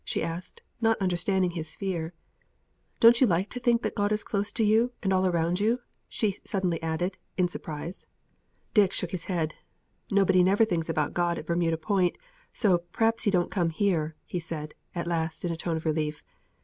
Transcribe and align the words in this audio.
she 0.03 0.23
asked, 0.23 0.63
not 0.81 0.99
understanding 0.99 1.51
his 1.51 1.75
fear. 1.75 2.11
"Don't 2.99 3.21
you 3.21 3.27
like 3.27 3.51
to 3.51 3.59
think 3.59 3.85
God 3.95 4.11
is 4.11 4.23
close 4.23 4.51
to 4.53 4.63
you, 4.63 4.93
and 5.03 5.13
all 5.13 5.29
round 5.31 5.59
you," 5.59 5.79
she 6.09 6.39
suddenly 6.43 6.81
added, 6.81 7.19
in 7.37 7.47
surprise. 7.47 8.07
Dick 8.73 8.93
shook 8.93 9.11
his 9.11 9.25
head. 9.25 9.53
"Nobody 10.09 10.43
never 10.43 10.65
thinks 10.65 10.89
about 10.89 11.13
God 11.13 11.37
at 11.37 11.45
Bermuda 11.45 11.77
Point, 11.77 12.17
so 12.51 12.79
p'r'aps 12.91 13.25
He 13.25 13.29
don't 13.29 13.51
come 13.51 13.69
here," 13.69 14.15
he 14.25 14.39
said, 14.39 14.73
at 14.95 15.05
last, 15.05 15.45
in 15.45 15.51
a 15.51 15.55
tone 15.55 15.77
of 15.77 15.85
relief. 15.85 16.23